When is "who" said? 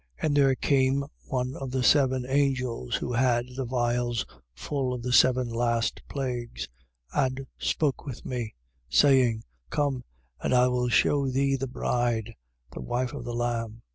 2.95-3.13